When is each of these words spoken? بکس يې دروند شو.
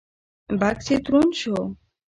بکس 0.59 0.85
يې 0.91 0.97
دروند 1.05 1.33
شو. 1.39 1.57